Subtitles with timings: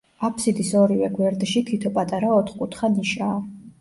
[0.27, 3.37] აფსიდის ორივე გვერდში თითო პატარა ოთხკუთხა ნიშაა.